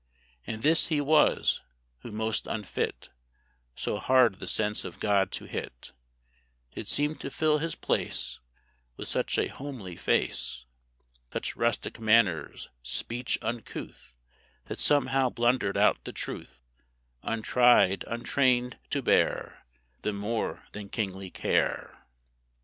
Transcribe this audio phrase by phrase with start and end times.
[0.47, 1.61] And this he was,
[1.99, 3.09] who most unfit
[3.75, 5.91] (So hard the sense of God to hit)
[6.73, 8.39] Did seem to fill his place;
[8.97, 10.65] With such a homely face,
[11.31, 14.15] Such rustic manners, speech uncouth
[14.65, 16.63] (That somehow blundered out the truth),
[17.21, 19.67] Untried, untrained to bear
[20.01, 22.07] The more than kingly care.